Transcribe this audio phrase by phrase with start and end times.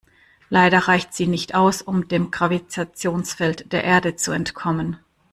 [0.49, 4.97] Leider reicht sie nicht aus, um dem Gravitationsfeld der Erde zu entkommen.